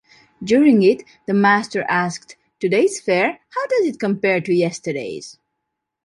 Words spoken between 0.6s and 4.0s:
it, the master asked: Today's fare, how does it